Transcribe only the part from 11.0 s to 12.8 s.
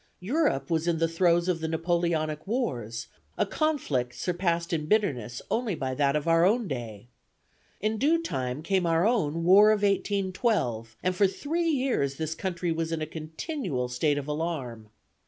and for three years this country